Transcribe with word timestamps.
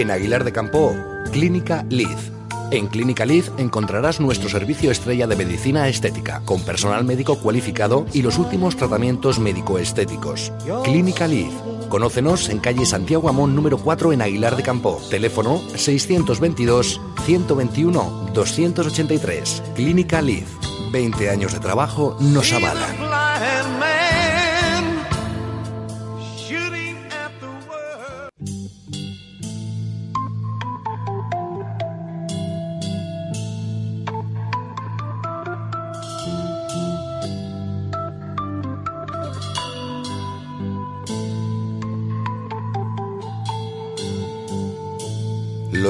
En 0.00 0.10
Aguilar 0.10 0.44
de 0.44 0.52
Campo, 0.52 0.96
Clínica 1.30 1.84
Liz. 1.90 2.32
En 2.70 2.86
Clínica 2.86 3.26
Liz 3.26 3.52
encontrarás 3.58 4.18
nuestro 4.18 4.48
servicio 4.48 4.90
estrella 4.90 5.26
de 5.26 5.36
medicina 5.36 5.88
estética, 5.88 6.40
con 6.46 6.64
personal 6.64 7.04
médico 7.04 7.38
cualificado 7.38 8.06
y 8.14 8.22
los 8.22 8.38
últimos 8.38 8.76
tratamientos 8.76 9.38
médico-estéticos. 9.38 10.54
Clínica 10.84 11.28
Liz. 11.28 11.52
Conócenos 11.90 12.48
en 12.48 12.60
calle 12.60 12.86
Santiago 12.86 13.28
Amón 13.28 13.54
número 13.54 13.76
4 13.76 14.14
en 14.14 14.22
Aguilar 14.22 14.56
de 14.56 14.62
Campo. 14.62 15.02
Teléfono 15.10 15.60
622 15.76 16.98
121 17.26 18.30
283. 18.32 19.62
Clínica 19.74 20.22
Liz. 20.22 20.46
20 20.92 21.28
años 21.28 21.52
de 21.52 21.60
trabajo 21.60 22.16
nos 22.20 22.50
avalan. 22.54 23.09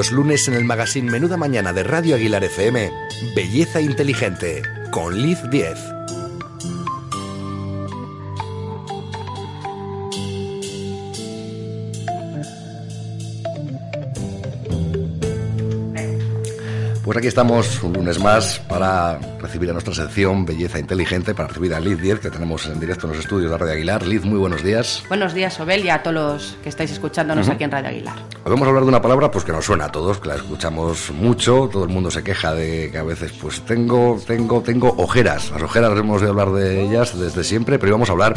Los 0.00 0.12
lunes 0.12 0.48
en 0.48 0.54
el 0.54 0.64
magazine 0.64 1.10
Menuda 1.10 1.36
Mañana 1.36 1.74
de 1.74 1.82
Radio 1.82 2.14
Aguilar 2.14 2.42
FM, 2.42 2.90
Belleza 3.36 3.82
Inteligente, 3.82 4.62
con 4.90 5.20
Liz 5.20 5.38
10. 5.50 5.99
Pues 17.10 17.18
aquí 17.18 17.26
estamos 17.26 17.82
un 17.82 17.92
lunes 17.92 18.20
más 18.20 18.60
para 18.68 19.18
recibir 19.40 19.68
a 19.68 19.72
nuestra 19.72 19.92
sección 19.92 20.46
Belleza 20.46 20.78
Inteligente, 20.78 21.34
para 21.34 21.48
recibir 21.48 21.74
a 21.74 21.80
Liz 21.80 22.00
10, 22.00 22.20
que 22.20 22.30
tenemos 22.30 22.66
en 22.66 22.78
directo 22.78 23.08
en 23.08 23.14
los 23.14 23.18
estudios 23.24 23.50
de 23.50 23.58
Radio 23.58 23.72
Aguilar. 23.72 24.06
Liz, 24.06 24.24
muy 24.24 24.38
buenos 24.38 24.62
días. 24.62 25.02
Buenos 25.08 25.34
días, 25.34 25.58
Obel, 25.58 25.84
y 25.84 25.88
a 25.88 26.04
todos 26.04 26.14
los 26.14 26.56
que 26.62 26.68
estáis 26.68 26.92
escuchándonos 26.92 27.48
aquí 27.48 27.64
en 27.64 27.72
Radio 27.72 27.88
Aguilar. 27.88 28.14
Hoy 28.14 28.52
vamos 28.52 28.62
a 28.62 28.68
hablar 28.68 28.84
de 28.84 28.88
una 28.90 29.02
palabra 29.02 29.28
pues 29.28 29.44
que 29.44 29.50
nos 29.50 29.64
suena 29.64 29.86
a 29.86 29.88
todos, 29.90 30.20
que 30.20 30.28
la 30.28 30.36
escuchamos 30.36 31.10
mucho, 31.10 31.68
todo 31.72 31.82
el 31.82 31.90
mundo 31.90 32.12
se 32.12 32.22
queja 32.22 32.54
de 32.54 32.92
que 32.92 32.98
a 32.98 33.02
veces 33.02 33.32
pues 33.32 33.60
tengo, 33.62 34.20
tengo, 34.24 34.60
tengo 34.60 34.94
ojeras. 34.96 35.50
Las 35.50 35.62
ojeras 35.62 35.98
hemos 35.98 36.22
de 36.22 36.28
hablar 36.28 36.52
de 36.52 36.80
ellas 36.80 37.18
desde 37.18 37.42
siempre, 37.42 37.80
pero 37.80 37.88
hoy 37.88 37.94
vamos 37.94 38.10
a 38.10 38.12
hablar 38.12 38.34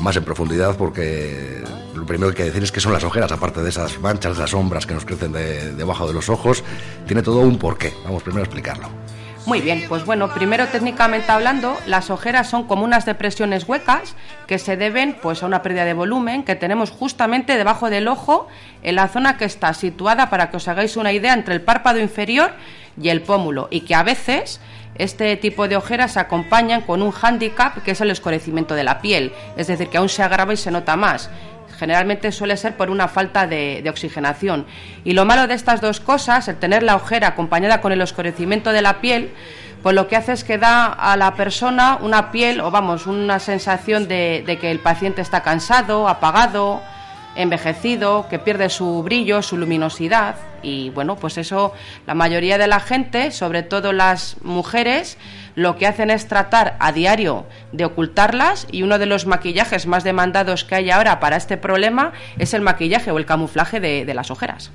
más 0.00 0.14
en 0.14 0.22
profundidad 0.22 0.76
porque 0.76 1.64
lo 2.02 2.06
primero 2.06 2.34
que 2.34 2.42
hay 2.42 2.48
que 2.48 2.50
decir 2.50 2.64
es 2.64 2.72
que 2.72 2.80
son 2.80 2.92
las 2.92 3.04
ojeras, 3.04 3.30
aparte 3.30 3.62
de 3.62 3.68
esas 3.68 4.00
manchas, 4.00 4.32
esas 4.32 4.50
sombras 4.50 4.86
que 4.86 4.94
nos 4.94 5.04
crecen 5.04 5.30
de- 5.30 5.72
debajo 5.72 6.04
de 6.08 6.12
los 6.12 6.28
ojos, 6.28 6.64
tiene 7.06 7.22
todo 7.22 7.38
un 7.38 7.58
porqué. 7.58 7.92
Vamos 8.04 8.24
primero 8.24 8.42
a 8.42 8.44
explicarlo. 8.46 8.88
Muy 9.46 9.60
bien, 9.60 9.84
pues 9.88 10.04
bueno, 10.04 10.32
primero 10.34 10.66
técnicamente 10.66 11.30
hablando, 11.30 11.76
las 11.86 12.10
ojeras 12.10 12.50
son 12.50 12.64
como 12.64 12.84
unas 12.84 13.06
depresiones 13.06 13.68
huecas 13.68 14.16
que 14.48 14.58
se 14.58 14.76
deben 14.76 15.16
pues 15.22 15.44
a 15.44 15.46
una 15.46 15.62
pérdida 15.62 15.84
de 15.84 15.94
volumen 15.94 16.42
que 16.42 16.56
tenemos 16.56 16.90
justamente 16.90 17.56
debajo 17.56 17.88
del 17.88 18.08
ojo 18.08 18.48
en 18.82 18.96
la 18.96 19.06
zona 19.06 19.36
que 19.36 19.44
está 19.44 19.72
situada 19.74 20.28
para 20.28 20.50
que 20.50 20.56
os 20.56 20.66
hagáis 20.66 20.96
una 20.96 21.12
idea 21.12 21.34
entre 21.34 21.54
el 21.54 21.60
párpado 21.60 22.00
inferior 22.00 22.50
y 23.00 23.10
el 23.10 23.22
pómulo 23.22 23.68
y 23.70 23.82
que 23.82 23.94
a 23.94 24.02
veces 24.02 24.60
este 24.94 25.36
tipo 25.38 25.66
de 25.68 25.76
ojeras 25.76 26.12
se 26.12 26.20
acompañan 26.20 26.82
con 26.82 27.00
un 27.02 27.10
hándicap 27.12 27.82
que 27.82 27.92
es 27.92 28.00
el 28.02 28.10
escurecimiento 28.10 28.74
de 28.74 28.84
la 28.84 29.00
piel, 29.00 29.32
es 29.56 29.66
decir, 29.66 29.88
que 29.88 29.96
aún 29.96 30.10
se 30.10 30.22
agrava 30.22 30.52
y 30.52 30.56
se 30.58 30.70
nota 30.70 30.96
más. 30.96 31.30
Generalmente 31.82 32.30
suele 32.30 32.56
ser 32.56 32.76
por 32.76 32.90
una 32.90 33.08
falta 33.08 33.48
de, 33.48 33.82
oxigenación. 33.90 34.66
Y 35.02 35.14
lo 35.14 35.24
malo 35.24 35.48
de 35.48 35.54
estas 35.54 35.80
dos 35.80 35.98
cosas, 35.98 36.46
el 36.46 36.54
tener 36.54 36.84
la 36.84 36.94
ojera 36.94 37.26
acompañada 37.26 37.80
con 37.80 37.90
el 37.90 38.00
oscurecimiento 38.00 38.70
de 38.70 38.82
la 38.82 39.00
piel, 39.00 39.32
pues 39.82 39.96
lo 39.96 40.06
que 40.06 40.14
hace 40.14 40.30
es 40.30 40.44
que 40.44 40.58
da 40.58 40.86
a 40.86 41.16
la 41.16 41.34
persona 41.34 41.98
una 42.00 42.30
piel, 42.30 42.60
o 42.60 42.70
vamos, 42.70 43.08
una 43.08 43.40
sensación 43.40 44.06
de 44.06 44.58
que 44.60 44.70
el 44.70 44.78
paciente 44.78 45.22
está 45.22 45.42
cansado, 45.42 46.08
apagado, 46.08 46.80
envejecido, 47.36 48.26
que 48.28 48.38
pierde 48.38 48.68
su 48.68 49.02
brillo, 49.02 49.42
su 49.42 49.56
luminosidad. 49.56 50.36
Y 50.62 50.90
bueno, 50.90 51.16
pues 51.16 51.38
eso 51.38 51.72
la 52.06 52.14
mayoría 52.14 52.58
de 52.58 52.66
la 52.66 52.80
gente, 52.80 53.30
sobre 53.30 53.62
todo 53.62 53.92
las 53.92 54.36
mujeres, 54.42 55.18
lo 55.54 55.76
que 55.76 55.86
hacen 55.86 56.10
es 56.10 56.28
tratar 56.28 56.76
a 56.80 56.92
diario 56.92 57.46
de 57.72 57.84
ocultarlas 57.84 58.66
y 58.70 58.82
uno 58.82 58.98
de 58.98 59.06
los 59.06 59.26
maquillajes 59.26 59.86
más 59.86 60.04
demandados 60.04 60.64
que 60.64 60.74
hay 60.76 60.90
ahora 60.90 61.20
para 61.20 61.36
este 61.36 61.56
problema 61.56 62.12
es 62.38 62.54
el 62.54 62.62
maquillaje 62.62 63.10
o 63.10 63.18
el 63.18 63.26
camuflaje 63.26 63.80
de, 63.80 64.12
las 64.12 64.30
ojeras. 64.30 64.70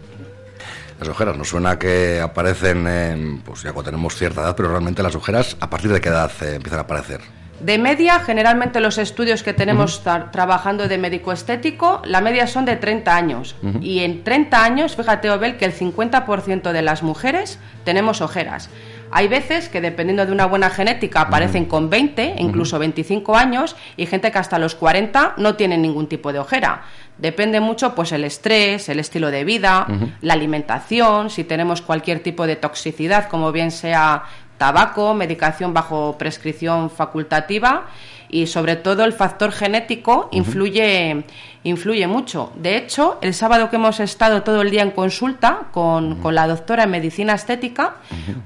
Las 0.99 1.09
ojeras 1.09 1.37
nos 1.37 1.49
suena 1.49 1.77
que 1.77 2.19
aparecen 2.21 2.87
en, 2.87 3.41
pues 3.41 3.61
ya 3.61 3.71
cuando 3.71 3.91
tenemos 3.91 4.15
cierta 4.15 4.41
edad, 4.41 4.55
pero 4.55 4.69
realmente 4.69 5.03
las 5.03 5.13
ojeras, 5.13 5.55
¿a 5.59 5.69
partir 5.69 5.91
de 5.91 6.01
qué 6.01 6.09
edad 6.09 6.31
eh, 6.41 6.55
empiezan 6.55 6.79
a 6.79 6.83
aparecer? 6.83 7.21
De 7.59 7.77
media, 7.79 8.19
generalmente 8.19 8.79
los 8.79 8.97
estudios 8.99 9.41
que 9.41 9.51
tenemos 9.53 10.05
tra- 10.05 10.29
trabajando 10.31 10.87
de 10.87 10.97
médico 10.99 11.31
estético, 11.31 12.01
la 12.05 12.21
media 12.21 12.45
son 12.45 12.65
de 12.65 12.75
30 12.75 13.15
años. 13.15 13.55
Y 13.81 13.99
en 14.01 14.23
30 14.23 14.63
años, 14.63 14.95
fíjate, 14.95 15.29
Obel, 15.31 15.57
que 15.57 15.65
el 15.65 15.73
50% 15.73 16.71
de 16.71 16.81
las 16.83 17.01
mujeres 17.01 17.57
tenemos 17.83 18.21
ojeras. 18.21 18.69
Hay 19.09 19.29
veces 19.29 19.69
que 19.69 19.79
dependiendo 19.81 20.25
de 20.25 20.33
una 20.33 20.45
buena 20.45 20.69
genética 20.69 21.21
aparecen 21.21 21.65
con 21.65 21.89
20, 21.89 22.35
incluso 22.39 22.77
25 22.77 23.37
años, 23.37 23.75
y 23.95 24.05
gente 24.05 24.31
que 24.31 24.37
hasta 24.37 24.59
los 24.59 24.75
40 24.75 25.33
no 25.37 25.55
tienen 25.55 25.81
ningún 25.81 26.07
tipo 26.07 26.33
de 26.33 26.39
ojera. 26.39 26.81
Depende 27.17 27.59
mucho 27.61 27.95
pues 27.95 28.11
el 28.11 28.23
estrés, 28.25 28.89
el 28.89 28.99
estilo 28.99 29.31
de 29.31 29.43
vida, 29.45 29.87
la 30.21 30.33
alimentación, 30.33 31.29
si 31.31 31.43
tenemos 31.45 31.81
cualquier 31.81 32.19
tipo 32.19 32.45
de 32.45 32.57
toxicidad, 32.57 33.29
como 33.29 33.51
bien 33.51 33.71
sea 33.71 34.25
tabaco, 34.57 35.13
medicación 35.13 35.73
bajo 35.73 36.17
prescripción 36.17 36.89
facultativa 36.89 37.85
y 38.29 38.47
sobre 38.47 38.75
todo 38.75 39.03
el 39.05 39.13
factor 39.13 39.51
genético 39.51 40.29
influye, 40.31 41.23
influye 41.63 42.07
mucho. 42.07 42.51
De 42.55 42.77
hecho, 42.77 43.17
el 43.21 43.33
sábado 43.33 43.69
que 43.69 43.77
hemos 43.77 43.99
estado 43.99 44.43
todo 44.43 44.61
el 44.61 44.71
día 44.71 44.81
en 44.81 44.91
consulta 44.91 45.67
con, 45.71 46.17
con 46.21 46.35
la 46.35 46.47
doctora 46.47 46.83
en 46.83 46.91
medicina 46.91 47.33
estética, 47.33 47.95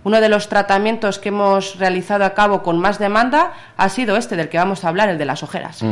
uno 0.03 0.21
de 0.21 0.29
los 0.29 0.49
tratamientos 0.49 1.19
que 1.19 1.29
hemos 1.29 1.79
realizado 1.79 2.25
a 2.25 2.33
cabo 2.33 2.61
con 2.61 2.79
más 2.79 2.99
demanda 2.99 3.53
ha 3.77 3.89
sido 3.89 4.17
este 4.17 4.35
del 4.35 4.49
que 4.49 4.57
vamos 4.57 4.85
a 4.85 4.89
hablar, 4.89 5.09
el 5.09 5.17
de 5.17 5.25
las 5.25 5.43
ojeras. 5.43 5.83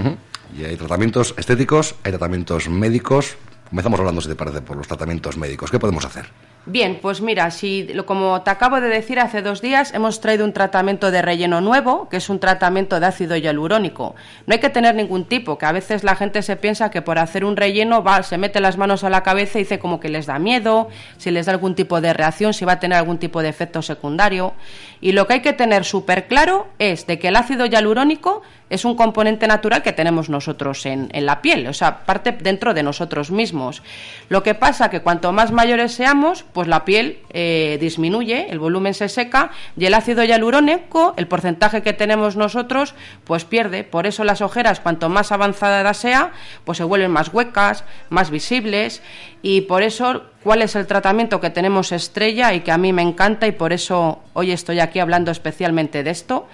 Y 0.57 0.66
hay 0.66 0.75
tratamientos 0.75 1.34
estéticos, 1.38 1.96
hay 2.03 2.12
tratamientos 2.12 2.69
médicos. 2.69 3.38
Comenzamos 3.69 4.00
hablando, 4.00 4.22
si 4.22 4.28
te 4.28 4.36
parece, 4.36 4.62
por 4.62 4.78
los 4.78 4.88
tratamientos 4.88 5.38
médicos. 5.38 5.69
¿Qué 5.69 5.80
podemos 5.80 6.06
hacer? 6.06 6.25
Bien, 6.72 7.00
pues 7.02 7.19
mira, 7.19 7.50
si 7.50 7.88
como 8.06 8.44
te 8.44 8.52
acabo 8.52 8.80
de 8.80 8.90
decir 8.90 9.19
hace 9.19 9.41
dos 9.41 9.59
días, 9.59 9.91
hemos 9.91 10.22
traído 10.22 10.46
un 10.46 10.53
tratamiento 10.53 11.09
de 11.09 11.24
relleno 11.24 11.62
nuevo, 11.62 12.07
que 12.09 12.18
es 12.18 12.30
un 12.30 12.40
tratamiento 12.40 13.00
de 13.00 13.07
ácido 13.07 13.35
hialurónico. 13.35 14.13
No 14.46 14.53
hay 14.53 14.59
que 14.59 14.69
tener 14.69 14.94
ningún 14.94 15.25
tipo, 15.25 15.57
que 15.57 15.66
a 15.66 15.72
veces 15.72 16.03
la 16.03 16.16
gente 16.16 16.44
se 16.44 16.57
piensa 16.57 16.91
que 16.91 17.02
por 17.02 17.18
hacer 17.18 17.44
un 17.44 17.57
relleno 17.57 18.03
va, 18.03 18.22
se 18.22 18.38
mete 18.38 18.59
las 18.59 18.78
manos 18.78 19.03
a 19.03 19.09
la 19.09 19.24
cabeza 19.24 19.57
y 19.57 19.63
dice 19.63 19.80
como 19.80 20.00
que 20.00 20.09
les 20.09 20.28
da 20.28 20.38
miedo, 20.38 20.90
si 21.18 21.31
les 21.31 21.47
da 21.47 21.53
algún 21.53 21.74
tipo 21.74 22.02
de 22.02 22.13
reacción, 22.13 22.53
si 22.53 22.66
va 22.66 22.74
a 22.74 22.80
tener 22.80 23.00
algún 23.00 23.18
tipo 23.18 23.41
de 23.41 23.50
efecto 23.50 23.81
secundario. 23.81 24.53
Y 25.01 25.13
lo 25.13 25.25
que 25.25 25.34
hay 25.34 25.41
que 25.41 25.53
tener 25.53 25.86
súper 25.86 26.28
claro 26.28 26.68
es 26.78 27.07
de 27.07 27.18
que 27.18 27.30
el 27.30 27.36
ácido 27.36 27.66
hialurónico 27.66 28.44
es 28.69 28.85
un 28.85 28.96
componente 28.96 29.47
natural 29.47 29.81
que 29.81 29.94
tenemos 29.94 30.30
nosotros 30.30 30.85
en, 30.85 31.09
la 31.13 31.41
piel, 31.41 31.68
o 31.68 31.74
sea, 31.74 32.06
parte 32.06 32.31
dentro 32.31 32.74
de 32.74 32.84
nosotros 32.84 33.31
mismos. 33.31 33.81
Lo 34.30 34.44
que 34.44 34.56
pasa 34.56 34.90
que 34.90 35.02
cuanto 35.02 35.31
más 35.31 35.52
mayores 35.52 35.94
seamos, 35.94 36.44
pues 36.53 36.68
la 36.68 36.85
piel 36.85 37.19
eh, 37.31 37.78
disminuye, 37.81 38.47
el 38.50 38.59
volumen 38.59 38.94
se 38.94 39.09
seca 39.09 39.52
y 39.78 39.85
el 39.85 39.94
ácido 39.94 40.24
hialurónico, 40.24 41.13
el 41.18 41.27
porcentaje 41.27 41.81
que 41.81 41.94
tenemos 41.94 42.36
nosotros, 42.36 42.94
pues 43.24 43.45
pierde. 43.45 43.83
Por 43.83 44.06
eso 44.06 44.24
las 44.24 44.42
ojeras, 44.42 44.80
cuanto 44.80 45.10
más 45.10 45.31
avanzada 45.31 45.94
sea, 45.94 46.31
pues 46.63 46.77
se 46.77 46.83
vuelven 46.83 47.12
más 47.12 47.33
huecas, 47.33 47.83
más 48.10 48.30
visibles 48.30 49.01
y 49.42 49.62
por 49.62 49.83
eso 49.83 50.24
cuál 50.44 50.62
es 50.62 50.75
el 50.75 50.88
tratamiento 50.88 51.39
que 51.39 51.50
tenemos 51.50 51.92
estrella 51.92 52.54
y 52.54 52.62
que 52.62 52.72
a 52.72 52.77
mí 52.77 52.94
me 52.94 53.01
encanta 53.01 53.48
y 53.48 53.51
por 53.51 53.74
eso 53.74 54.22
hoy 54.33 54.51
estoy 54.51 54.80
aquí 54.80 55.00
hablando 55.00 55.31
especialmente 55.31 56.04
de 56.04 56.12
esto 56.12 56.48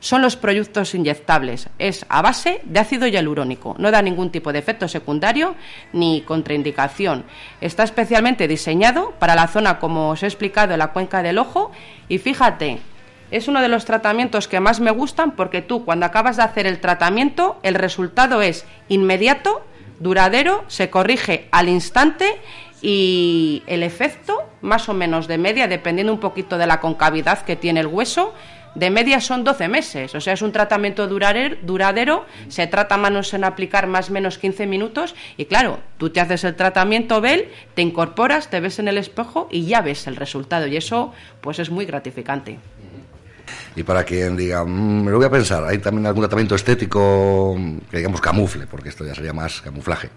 son 0.00 0.22
los 0.22 0.36
productos 0.36 0.94
inyectables. 0.94 1.68
Es 1.78 2.06
a 2.08 2.22
base 2.22 2.60
de 2.64 2.80
ácido 2.80 3.06
hialurónico. 3.06 3.74
No 3.78 3.90
da 3.90 4.02
ningún 4.02 4.30
tipo 4.30 4.52
de 4.52 4.58
efecto 4.58 4.88
secundario 4.88 5.54
ni 5.92 6.22
contraindicación. 6.22 7.24
Está 7.60 7.82
especialmente 7.82 8.48
diseñado 8.48 9.12
para 9.18 9.34
la 9.34 9.48
zona, 9.48 9.78
como 9.78 10.10
os 10.10 10.22
he 10.22 10.26
explicado, 10.26 10.72
en 10.72 10.78
la 10.78 10.92
cuenca 10.92 11.22
del 11.22 11.38
ojo. 11.38 11.72
Y 12.08 12.18
fíjate, 12.18 12.78
es 13.30 13.48
uno 13.48 13.60
de 13.60 13.68
los 13.68 13.84
tratamientos 13.84 14.48
que 14.48 14.60
más 14.60 14.80
me 14.80 14.90
gustan 14.90 15.32
porque 15.32 15.62
tú, 15.62 15.84
cuando 15.84 16.06
acabas 16.06 16.36
de 16.36 16.44
hacer 16.44 16.66
el 16.66 16.80
tratamiento, 16.80 17.58
el 17.62 17.74
resultado 17.74 18.40
es 18.40 18.64
inmediato, 18.88 19.62
duradero, 19.98 20.64
se 20.68 20.90
corrige 20.90 21.48
al 21.50 21.68
instante 21.68 22.40
y 22.80 23.64
el 23.66 23.82
efecto, 23.82 24.48
más 24.62 24.88
o 24.88 24.94
menos 24.94 25.26
de 25.26 25.36
media, 25.36 25.66
dependiendo 25.66 26.12
un 26.12 26.20
poquito 26.20 26.56
de 26.56 26.66
la 26.66 26.80
concavidad 26.80 27.42
que 27.42 27.56
tiene 27.56 27.80
el 27.80 27.88
hueso, 27.88 28.32
de 28.78 28.90
media 28.90 29.20
son 29.20 29.42
12 29.42 29.68
meses, 29.68 30.14
o 30.14 30.20
sea, 30.20 30.34
es 30.34 30.42
un 30.42 30.52
tratamiento 30.52 31.08
duradero, 31.08 32.26
se 32.48 32.66
trata 32.66 32.96
manos 32.96 33.34
en 33.34 33.44
aplicar 33.44 33.86
más 33.88 34.10
o 34.10 34.12
menos 34.12 34.38
15 34.38 34.66
minutos 34.66 35.14
y 35.36 35.46
claro, 35.46 35.80
tú 35.98 36.10
te 36.10 36.20
haces 36.20 36.44
el 36.44 36.54
tratamiento, 36.54 37.20
Bel, 37.20 37.48
te 37.74 37.82
incorporas, 37.82 38.50
te 38.50 38.60
ves 38.60 38.78
en 38.78 38.88
el 38.88 38.98
espejo 38.98 39.48
y 39.50 39.66
ya 39.66 39.80
ves 39.80 40.06
el 40.06 40.16
resultado 40.16 40.66
y 40.68 40.76
eso 40.76 41.12
pues 41.40 41.58
es 41.58 41.70
muy 41.70 41.86
gratificante. 41.86 42.58
Y 43.74 43.82
para 43.82 44.04
quien 44.04 44.36
diga, 44.36 44.64
mm, 44.64 45.04
me 45.04 45.10
lo 45.10 45.16
voy 45.16 45.26
a 45.26 45.30
pensar, 45.30 45.64
¿hay 45.64 45.78
también 45.78 46.06
algún 46.06 46.22
tratamiento 46.22 46.54
estético 46.54 47.56
que 47.90 47.96
digamos 47.96 48.20
camufle? 48.20 48.66
Porque 48.66 48.90
esto 48.90 49.04
ya 49.04 49.14
sería 49.14 49.32
más 49.32 49.60
camuflaje. 49.60 50.10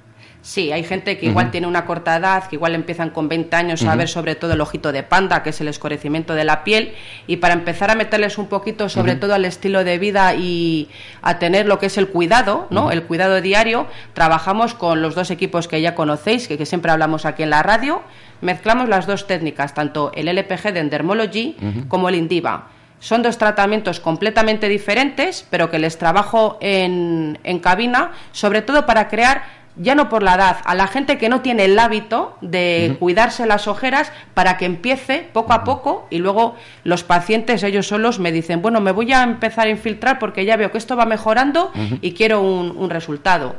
Sí, 0.43 0.71
hay 0.71 0.83
gente 0.83 1.19
que 1.19 1.27
igual 1.27 1.51
tiene 1.51 1.67
una 1.67 1.85
corta 1.85 2.15
edad, 2.15 2.47
que 2.47 2.55
igual 2.55 2.73
empiezan 2.73 3.11
con 3.11 3.29
20 3.29 3.55
años 3.55 3.83
a 3.83 3.95
ver 3.95 4.07
sobre 4.07 4.33
todo 4.33 4.53
el 4.53 4.61
ojito 4.61 4.91
de 4.91 5.03
panda, 5.03 5.43
que 5.43 5.51
es 5.51 5.61
el 5.61 5.67
escurecimiento 5.67 6.33
de 6.33 6.43
la 6.43 6.63
piel, 6.63 6.93
y 7.27 7.37
para 7.37 7.53
empezar 7.53 7.91
a 7.91 7.95
meterles 7.95 8.39
un 8.39 8.47
poquito 8.47 8.89
sobre 8.89 9.15
todo 9.15 9.35
al 9.35 9.45
estilo 9.45 9.83
de 9.83 9.99
vida 9.99 10.33
y 10.33 10.89
a 11.21 11.37
tener 11.37 11.67
lo 11.67 11.77
que 11.77 11.85
es 11.85 11.97
el 11.99 12.07
cuidado, 12.07 12.65
¿no? 12.71 12.89
El 12.89 13.03
cuidado 13.03 13.39
diario, 13.39 13.85
trabajamos 14.13 14.73
con 14.73 15.03
los 15.03 15.13
dos 15.13 15.29
equipos 15.29 15.67
que 15.67 15.79
ya 15.79 15.93
conocéis, 15.93 16.47
que, 16.47 16.65
siempre 16.65 16.91
hablamos 16.91 17.25
aquí 17.25 17.43
en 17.43 17.51
la 17.51 17.61
radio, 17.61 18.01
mezclamos 18.41 18.89
las 18.89 19.05
dos 19.05 19.27
técnicas, 19.27 19.75
tanto 19.75 20.11
el 20.15 20.27
LPG 20.27 20.73
de 20.73 20.79
Endermology 20.79 21.55
como 21.87 22.09
el 22.09 22.15
Indiva. 22.15 22.69
Son 22.99 23.23
dos 23.23 23.39
tratamientos 23.39 23.99
completamente 23.99 24.69
diferentes, 24.69 25.45
pero 25.49 25.71
que 25.71 25.79
les 25.79 25.97
trabajo 25.97 26.59
en, 26.61 27.39
en 27.43 27.59
cabina, 27.59 28.11
sobre 28.31 28.61
todo 28.61 28.85
para 28.85 29.07
crear 29.07 29.60
ya 29.77 29.95
no 29.95 30.09
por 30.09 30.23
la 30.23 30.35
edad, 30.35 30.57
a 30.65 30.75
la 30.75 30.87
gente 30.87 31.17
que 31.17 31.29
no 31.29 31.41
tiene 31.41 31.65
el 31.65 31.79
hábito 31.79 32.37
de 32.41 32.97
cuidarse 32.99 33.45
las 33.45 33.67
ojeras 33.67 34.11
para 34.33 34.57
que 34.57 34.65
empiece 34.65 35.29
poco 35.31 35.53
a 35.53 35.63
poco 35.63 36.07
y 36.09 36.17
luego 36.17 36.55
los 36.83 37.03
pacientes 37.03 37.63
ellos 37.63 37.87
solos 37.87 38.19
me 38.19 38.31
dicen, 38.31 38.61
bueno, 38.61 38.81
me 38.81 38.91
voy 38.91 39.11
a 39.13 39.23
empezar 39.23 39.67
a 39.67 39.69
infiltrar 39.69 40.19
porque 40.19 40.45
ya 40.45 40.57
veo 40.57 40.71
que 40.71 40.77
esto 40.77 40.95
va 40.95 41.05
mejorando 41.05 41.71
y 42.01 42.13
quiero 42.13 42.41
un, 42.41 42.89
resultado. 42.89 43.55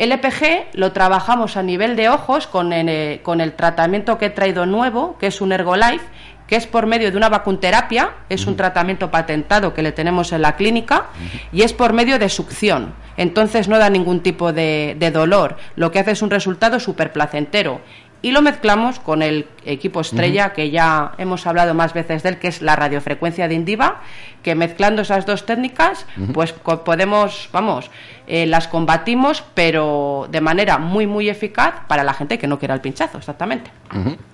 El 0.00 0.12
EPG 0.12 0.68
lo 0.72 0.92
trabajamos 0.92 1.58
a 1.58 1.62
nivel 1.62 1.94
de 1.94 2.08
ojos 2.08 2.46
con, 2.46 2.72
eh, 2.72 3.20
con 3.22 3.42
el 3.42 3.52
tratamiento 3.52 4.16
que 4.16 4.26
he 4.26 4.30
traído 4.30 4.64
nuevo, 4.64 5.18
que 5.18 5.26
es 5.26 5.42
un 5.42 5.52
Ergolife, 5.52 6.06
que 6.46 6.56
es 6.56 6.66
por 6.66 6.86
medio 6.86 7.10
de 7.10 7.18
una 7.18 7.28
vacunterapia, 7.28 8.14
es 8.30 8.46
un 8.46 8.56
tratamiento 8.56 9.10
patentado 9.10 9.74
que 9.74 9.82
le 9.82 9.92
tenemos 9.92 10.32
en 10.32 10.40
la 10.40 10.56
clínica, 10.56 11.08
y 11.52 11.64
es 11.64 11.74
por 11.74 11.92
medio 11.92 12.18
de 12.18 12.30
succión. 12.30 12.94
Entonces 13.18 13.68
no 13.68 13.78
da 13.78 13.90
ningún 13.90 14.20
tipo 14.20 14.54
de, 14.54 15.10
dolor, 15.12 15.58
lo 15.76 15.92
que 15.92 15.98
hace 15.98 16.12
es 16.12 16.22
un 16.22 16.30
resultado 16.30 16.80
súper 16.80 17.12
placentero 17.12 17.82
y 18.22 18.32
lo 18.32 18.42
mezclamos 18.42 18.98
con 18.98 19.22
el 19.22 19.46
equipo 19.64 20.00
estrella 20.00 20.52
que 20.52 20.70
ya 20.70 21.12
hemos 21.18 21.46
hablado 21.46 21.74
más 21.74 21.94
veces 21.94 22.22
de 22.22 22.30
él, 22.30 22.38
que 22.38 22.48
es 22.48 22.60
la 22.60 22.76
radiofrecuencia 22.76 23.48
de 23.48 23.54
Indiva, 23.54 24.00
que 24.42 24.54
mezclando 24.54 25.02
esas 25.02 25.26
dos 25.26 25.46
técnicas, 25.46 26.06
pues 26.34 26.52
podemos, 26.52 27.48
vamos, 27.52 27.90
eh, 28.26 28.46
las 28.46 28.68
combatimos, 28.68 29.42
pero 29.54 30.28
de 30.30 30.40
manera 30.40 30.78
muy, 30.78 31.06
muy 31.06 31.28
eficaz 31.28 31.74
para 31.88 32.04
la 32.04 32.12
gente 32.12 32.38
que 32.38 32.46
no 32.46 32.58
quiera 32.58 32.74
el 32.74 32.80
pinchazo, 32.80 33.18
exactamente. 33.18 33.70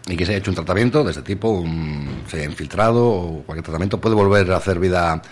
Y 0.08 0.16
que 0.16 0.26
se 0.26 0.32
haya 0.32 0.38
hecho 0.38 0.50
un 0.50 0.56
tratamiento 0.56 1.04
de 1.04 1.10
este 1.10 1.22
tipo, 1.22 1.64
se 2.26 2.38
haya 2.38 2.46
infiltrado 2.46 3.08
o 3.08 3.42
cualquier 3.44 3.64
tratamiento, 3.64 4.00
puede 4.00 4.14
volver 4.14 4.50
a 4.52 4.56
hacer 4.56 4.78
vida 4.78 5.22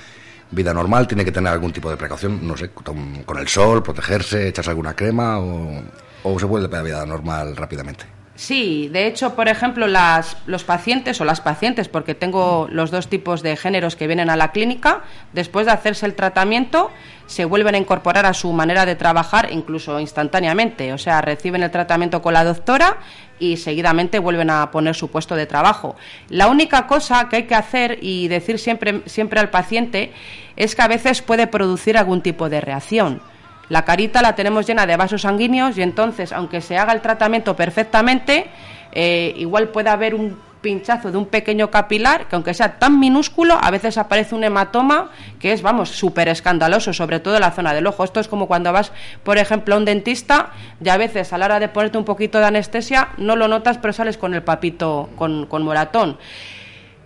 vida 0.50 0.72
normal, 0.72 1.08
tiene 1.08 1.24
que 1.24 1.32
tener 1.32 1.52
algún 1.52 1.72
tipo 1.72 1.90
de 1.90 1.96
precaución, 1.96 2.46
no 2.46 2.56
sé, 2.56 2.70
con, 2.70 3.38
el 3.38 3.48
sol, 3.48 3.82
protegerse, 3.82 4.46
echarse 4.46 4.70
alguna 4.70 4.94
crema 4.94 5.40
o, 5.40 5.82
o 6.22 6.38
se 6.38 6.46
vuelve 6.46 6.68
a 6.68 6.78
la 6.78 6.82
vida 6.84 7.04
normal 7.04 7.56
rápidamente. 7.56 8.04
Sí, 8.36 8.88
de 8.88 9.06
hecho, 9.06 9.36
por 9.36 9.46
ejemplo, 9.46 9.86
las, 9.86 10.36
los 10.46 10.64
pacientes 10.64 11.20
o 11.20 11.24
las 11.24 11.40
pacientes, 11.40 11.88
porque 11.88 12.16
tengo 12.16 12.66
los 12.68 12.90
dos 12.90 13.06
tipos 13.06 13.42
de 13.42 13.56
géneros 13.56 13.94
que 13.94 14.08
vienen 14.08 14.28
a 14.28 14.36
la 14.36 14.50
clínica, 14.50 15.02
después 15.32 15.66
de 15.66 15.72
hacerse 15.72 16.04
el 16.06 16.14
tratamiento, 16.14 16.90
se 17.26 17.44
vuelven 17.44 17.76
a 17.76 17.78
incorporar 17.78 18.26
a 18.26 18.34
su 18.34 18.52
manera 18.52 18.86
de 18.86 18.96
trabajar, 18.96 19.50
incluso 19.52 20.00
instantáneamente. 20.00 20.92
O 20.92 20.98
sea, 20.98 21.20
reciben 21.20 21.62
el 21.62 21.70
tratamiento 21.70 22.22
con 22.22 22.34
la 22.34 22.42
doctora 22.42 22.98
y 23.38 23.56
seguidamente 23.56 24.18
vuelven 24.18 24.50
a 24.50 24.68
poner 24.72 24.96
su 24.96 25.10
puesto 25.12 25.36
de 25.36 25.46
trabajo. 25.46 25.94
La 26.28 26.48
única 26.48 26.88
cosa 26.88 27.28
que 27.28 27.36
hay 27.36 27.42
que 27.44 27.54
hacer 27.54 27.98
y 28.02 28.26
decir 28.26 28.58
siempre, 28.58 29.02
siempre 29.06 29.38
al 29.38 29.50
paciente 29.50 30.12
es 30.56 30.74
que 30.74 30.82
a 30.82 30.88
veces 30.88 31.22
puede 31.22 31.46
producir 31.46 31.96
algún 31.96 32.20
tipo 32.20 32.48
de 32.48 32.60
reacción. 32.60 33.22
La 33.68 33.84
carita 33.84 34.20
la 34.22 34.34
tenemos 34.34 34.66
llena 34.66 34.86
de 34.86 34.96
vasos 34.96 35.22
sanguíneos 35.22 35.78
y 35.78 35.82
entonces, 35.82 36.32
aunque 36.32 36.60
se 36.60 36.76
haga 36.76 36.92
el 36.92 37.00
tratamiento 37.00 37.56
perfectamente, 37.56 38.46
eh, 38.92 39.32
igual 39.36 39.68
puede 39.68 39.90
haber 39.90 40.14
un 40.14 40.38
pinchazo 40.64 41.12
de 41.12 41.18
un 41.18 41.26
pequeño 41.26 41.70
capilar 41.70 42.26
que 42.26 42.36
aunque 42.36 42.54
sea 42.54 42.78
tan 42.78 42.98
minúsculo, 42.98 43.58
a 43.60 43.70
veces 43.70 43.98
aparece 43.98 44.34
un 44.34 44.44
hematoma 44.44 45.10
que 45.38 45.52
es, 45.52 45.60
vamos, 45.60 45.90
súper 45.90 46.28
escandaloso, 46.28 46.94
sobre 46.94 47.20
todo 47.20 47.34
en 47.34 47.42
la 47.42 47.50
zona 47.50 47.74
del 47.74 47.86
ojo. 47.86 48.02
Esto 48.02 48.18
es 48.18 48.28
como 48.28 48.46
cuando 48.46 48.72
vas, 48.72 48.90
por 49.22 49.36
ejemplo, 49.36 49.74
a 49.74 49.78
un 49.78 49.84
dentista 49.84 50.52
y 50.82 50.88
a 50.88 50.96
veces 50.96 51.32
a 51.32 51.38
la 51.38 51.44
hora 51.44 51.60
de 51.60 51.68
ponerte 51.68 51.98
un 51.98 52.04
poquito 52.04 52.38
de 52.38 52.46
anestesia 52.46 53.10
no 53.18 53.36
lo 53.36 53.46
notas, 53.46 53.76
pero 53.76 53.92
sales 53.92 54.16
con 54.16 54.32
el 54.32 54.42
papito, 54.42 55.10
con, 55.16 55.46
con 55.46 55.62
moratón. 55.62 56.16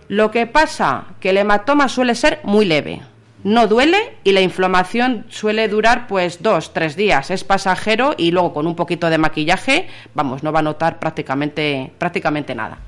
Lo 0.07 0.31
que 0.31 0.47
pasa, 0.47 1.03
que 1.19 1.31
el 1.31 1.37
hematoma 1.37 1.89
suele 1.89 2.15
ser 2.15 2.39
muy 2.43 2.65
leve 2.65 3.01
no 3.43 3.67
duele 3.67 4.17
y 4.23 4.33
la 4.33 4.41
inflamación 4.41 5.25
suele 5.29 5.67
durar 5.67 6.07
pues 6.07 6.43
dos, 6.43 6.73
tres 6.73 6.95
días. 6.95 7.31
Es 7.31 7.43
pasajero 7.43 8.13
y 8.17 8.31
luego 8.31 8.53
con 8.53 8.67
un 8.67 8.75
poquito 8.75 9.09
de 9.09 9.17
maquillaje, 9.17 9.87
vamos, 10.13 10.43
no 10.43 10.51
va 10.51 10.59
a 10.59 10.63
notar 10.63 10.99
prácticamente, 10.99 11.91
prácticamente 11.97 12.53
nada. 12.53 12.79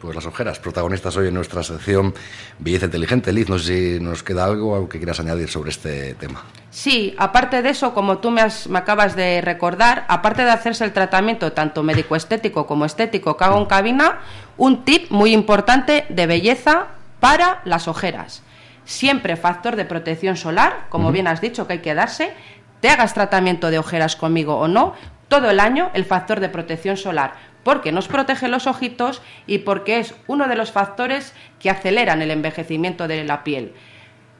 Pues 0.00 0.14
las 0.14 0.26
ojeras, 0.26 0.60
protagonistas 0.60 1.16
hoy 1.16 1.28
en 1.28 1.34
nuestra 1.34 1.62
sección 1.62 2.14
Belleza 2.58 2.84
Inteligente. 2.84 3.32
Liz, 3.32 3.48
no 3.48 3.58
sé 3.58 3.96
si 3.96 4.00
nos 4.00 4.22
queda 4.22 4.44
algo, 4.44 4.74
algo 4.74 4.88
que 4.88 4.98
quieras 4.98 5.18
añadir 5.18 5.48
sobre 5.48 5.70
este 5.70 6.14
tema. 6.14 6.42
Sí, 6.70 7.14
aparte 7.18 7.62
de 7.62 7.70
eso, 7.70 7.92
como 7.92 8.18
tú 8.18 8.30
me, 8.30 8.42
me 8.68 8.78
acabas 8.78 9.16
de 9.16 9.40
recordar, 9.40 10.04
aparte 10.08 10.44
de 10.44 10.50
hacerse 10.50 10.84
el 10.84 10.92
tratamiento 10.92 11.52
tanto 11.52 11.82
médico-estético 11.82 12.66
como 12.66 12.84
estético 12.84 13.36
que 13.36 13.44
hago 13.44 13.58
en 13.58 13.66
cabina, 13.66 14.20
un 14.58 14.84
tip 14.84 15.10
muy 15.10 15.32
importante 15.32 16.04
de 16.08 16.26
belleza 16.26 16.88
para 17.18 17.62
las 17.64 17.88
ojeras 17.88 18.42
siempre 18.84 19.36
factor 19.36 19.76
de 19.76 19.84
protección 19.84 20.36
solar, 20.36 20.86
como 20.88 21.12
bien 21.12 21.26
has 21.26 21.40
dicho 21.40 21.66
que 21.66 21.74
hay 21.74 21.78
que 21.80 21.94
darse, 21.94 22.32
te 22.80 22.88
hagas 22.88 23.14
tratamiento 23.14 23.70
de 23.70 23.78
ojeras 23.78 24.16
conmigo 24.16 24.56
o 24.58 24.68
no, 24.68 24.94
todo 25.28 25.50
el 25.50 25.60
año 25.60 25.90
el 25.94 26.04
factor 26.04 26.40
de 26.40 26.48
protección 26.48 26.96
solar, 26.96 27.34
porque 27.62 27.92
nos 27.92 28.08
protege 28.08 28.48
los 28.48 28.66
ojitos 28.66 29.22
y 29.46 29.58
porque 29.58 29.98
es 29.98 30.14
uno 30.26 30.48
de 30.48 30.56
los 30.56 30.70
factores 30.70 31.34
que 31.58 31.70
aceleran 31.70 32.22
el 32.22 32.30
envejecimiento 32.30 33.08
de 33.08 33.24
la 33.24 33.42
piel. 33.42 33.74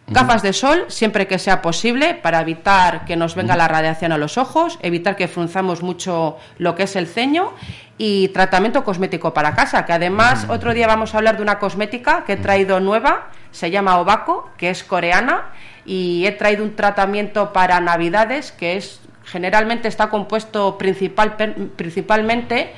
Gafas 0.06 0.42
de 0.42 0.52
sol 0.52 0.84
siempre 0.88 1.26
que 1.26 1.38
sea 1.38 1.62
posible 1.62 2.12
para 2.14 2.42
evitar 2.42 3.06
que 3.06 3.16
nos 3.16 3.34
venga 3.34 3.56
la 3.56 3.68
radiación 3.68 4.12
a 4.12 4.18
los 4.18 4.36
ojos, 4.36 4.78
evitar 4.82 5.16
que 5.16 5.28
frunzamos 5.28 5.82
mucho 5.82 6.36
lo 6.58 6.74
que 6.74 6.82
es 6.82 6.94
el 6.94 7.06
ceño 7.06 7.54
y 7.96 8.28
tratamiento 8.28 8.84
cosmético 8.84 9.32
para 9.32 9.54
casa, 9.54 9.86
que 9.86 9.94
además 9.94 10.46
otro 10.50 10.74
día 10.74 10.86
vamos 10.86 11.14
a 11.14 11.18
hablar 11.18 11.38
de 11.38 11.42
una 11.42 11.58
cosmética 11.58 12.24
que 12.24 12.34
he 12.34 12.36
traído 12.36 12.80
nueva, 12.80 13.30
se 13.54 13.70
llama 13.70 14.00
Obako, 14.00 14.50
que 14.58 14.68
es 14.68 14.82
coreana 14.82 15.52
y 15.86 16.26
he 16.26 16.32
traído 16.32 16.64
un 16.64 16.74
tratamiento 16.74 17.52
para 17.52 17.78
Navidades 17.78 18.50
que 18.50 18.76
es 18.76 19.00
generalmente 19.24 19.86
está 19.86 20.10
compuesto 20.10 20.76
principal, 20.76 21.36
principalmente 21.76 22.72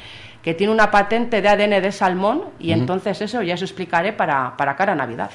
que 0.47 0.55
tiene 0.55 0.73
una 0.73 0.93
patente 0.93 1.43
de 1.43 1.49
ADN 1.49 1.83
de 1.83 1.91
salmón 1.91 2.45
y 2.61 2.71
entonces 2.71 3.21
eso 3.21 3.43
ya 3.43 3.55
os 3.55 3.63
explicaré 3.63 4.13
para, 4.13 4.57
para 4.57 4.77
cara 4.77 4.93
a 4.93 4.95
Navidad. 4.95 5.29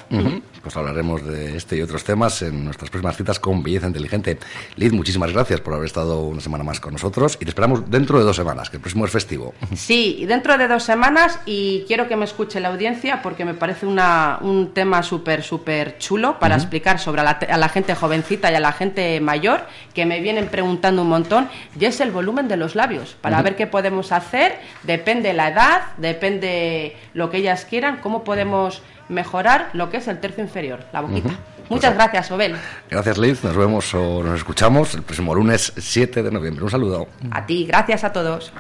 Pues 0.63 0.77
hablaremos 0.77 1.25
de 1.25 1.58
este 1.58 1.75
y 1.75 1.82
otros 1.82 2.06
temas 2.06 2.41
en 2.44 2.63
nuestras 2.63 2.89
próximas 2.89 3.18
citas 3.18 3.38
con 3.38 3.62
Belleza 3.62 3.88
Inteligente. 3.88 4.38
Liz, 4.77 4.94
muchísimas 4.94 5.34
gracias 5.34 5.60
por 5.60 5.74
haber 5.74 5.88
estado 5.88 6.22
una 6.22 6.39
semana 6.39 6.63
más 6.63 6.80
con 6.80 6.94
nosotros 6.94 7.38
y 7.41 7.44
te 7.44 7.50
esperamos 7.50 7.91
dentro 7.91 8.20
de 8.20 8.24
dos 8.24 8.38
semanas, 8.38 8.70
que 8.70 8.77
el 8.77 8.82
próximo 8.82 9.03
es 9.03 9.12
festivo. 9.12 9.53
Sí, 9.75 10.24
dentro 10.25 10.58
de 10.58 10.70
dos 10.70 10.84
semanas 10.84 11.41
y 11.46 11.84
quiero 11.88 12.08
que 12.08 12.15
me 12.15 12.24
escuche 12.24 12.62
la 12.62 12.70
audiencia 12.70 13.22
porque 13.22 13.44
me 13.44 13.53
parece 13.53 13.88
una, 13.88 14.39
un 14.39 14.74
tema 14.74 15.03
súper, 15.03 15.44
súper 15.44 15.98
chulo 15.98 16.39
para 16.39 16.56
explicar 16.56 17.00
sobre 17.00 17.20
a 17.20 17.58
la, 17.58 17.68
gente 17.68 17.96
jovencita 17.96 18.50
y 18.50 18.56
a 18.56 18.62
la 18.62 18.72
gente 18.72 19.20
mayor 19.20 19.60
que 19.94 20.06
me 20.06 20.22
vienen 20.22 20.48
preguntando 20.48 21.01
un 21.01 21.10
montón 21.10 21.50
y 21.77 21.84
es 21.84 22.00
el 22.00 22.12
volumen 22.12 22.48
de 22.48 22.56
los 22.56 22.75
labios 22.75 23.18
para 23.20 23.41
ver 23.41 23.58
qué 23.58 23.68
podemos 23.68 24.13
hacer 24.13 24.58
de 24.84 25.00
depende 25.01 25.34
la 25.34 25.48
edad, 25.48 25.81
depende 25.98 26.96
lo 27.15 27.31
que 27.31 27.38
ellas 27.38 27.65
quieran, 27.65 27.98
cómo 28.03 28.24
podemos 28.24 28.84
mejorar 29.10 29.70
lo 29.74 29.89
que 29.89 29.98
es 29.98 30.08
el 30.08 30.20
tercio 30.20 30.43
inferior, 30.43 30.86
la 30.93 31.01
boquita. 31.01 31.31
Muchas 31.70 31.91
pues, 31.91 31.96
gracias, 31.96 32.31
Obel. 32.31 32.55
Gracias, 32.89 33.17
Liz. 33.17 33.43
Nos 33.43 33.58
vemos 33.58 33.93
o 33.96 34.22
nos 34.22 34.36
escuchamos 34.36 34.93
el 34.93 35.01
próximo 35.01 35.34
lunes 35.34 35.74
7 35.75 36.22
de 36.22 36.31
noviembre. 36.31 36.63
Un 36.63 36.70
saludo. 36.70 37.08
A 37.31 37.46
ti, 37.46 37.65
gracias 37.65 38.03
a 38.03 38.13
todos. 38.13 38.53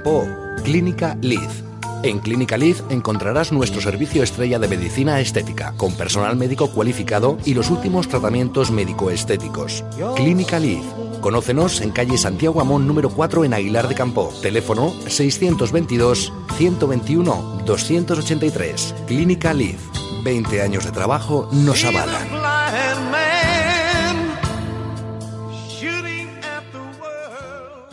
Campo, 0.00 0.26
Clínica 0.64 1.14
Liz. 1.20 1.62
En 2.02 2.20
Clínica 2.20 2.56
Liz 2.56 2.82
encontrarás 2.88 3.52
nuestro 3.52 3.82
servicio 3.82 4.22
estrella 4.22 4.58
de 4.58 4.66
medicina 4.66 5.20
estética, 5.20 5.74
con 5.76 5.94
personal 5.94 6.36
médico 6.36 6.70
cualificado 6.70 7.36
y 7.44 7.52
los 7.52 7.68
últimos 7.68 8.08
tratamientos 8.08 8.70
médico-estéticos. 8.70 9.84
Clínica 10.16 10.58
Liz. 10.58 10.80
Conócenos 11.20 11.82
en 11.82 11.90
calle 11.90 12.16
Santiago 12.16 12.62
Amón 12.62 12.86
número 12.86 13.10
4 13.10 13.44
en 13.44 13.52
Aguilar 13.52 13.88
de 13.88 13.94
Campo. 13.94 14.32
Teléfono 14.40 14.90
622 15.06 16.32
121 16.56 17.62
283. 17.66 18.94
Clínica 19.06 19.52
Liz. 19.52 19.76
20 20.24 20.62
años 20.62 20.86
de 20.86 20.92
trabajo 20.92 21.46
nos 21.52 21.84
avalan. 21.84 22.39